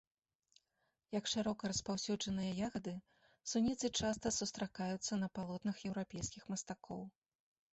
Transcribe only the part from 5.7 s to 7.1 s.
еўрапейскіх мастакоў.